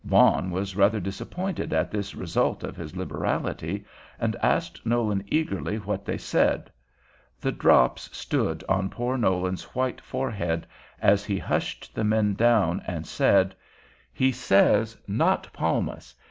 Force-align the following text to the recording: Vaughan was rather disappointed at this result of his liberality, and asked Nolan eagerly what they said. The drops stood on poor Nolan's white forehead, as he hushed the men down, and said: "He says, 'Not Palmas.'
Vaughan 0.03 0.49
was 0.49 0.75
rather 0.75 0.99
disappointed 0.99 1.71
at 1.71 1.91
this 1.91 2.15
result 2.15 2.63
of 2.63 2.75
his 2.75 2.95
liberality, 2.95 3.85
and 4.19 4.35
asked 4.41 4.83
Nolan 4.83 5.23
eagerly 5.27 5.77
what 5.77 6.05
they 6.05 6.17
said. 6.17 6.71
The 7.39 7.51
drops 7.51 8.09
stood 8.11 8.63
on 8.67 8.89
poor 8.89 9.15
Nolan's 9.15 9.75
white 9.75 10.01
forehead, 10.01 10.65
as 10.99 11.23
he 11.23 11.37
hushed 11.37 11.93
the 11.93 12.03
men 12.03 12.33
down, 12.33 12.81
and 12.87 13.05
said: 13.05 13.53
"He 14.11 14.31
says, 14.31 14.97
'Not 15.07 15.53
Palmas.' 15.53 16.15